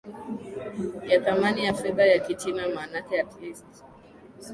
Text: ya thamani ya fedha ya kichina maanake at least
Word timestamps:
ya 1.09 1.21
thamani 1.21 1.65
ya 1.65 1.73
fedha 1.73 2.05
ya 2.05 2.19
kichina 2.19 2.69
maanake 2.75 3.19
at 3.21 3.31
least 3.41 3.65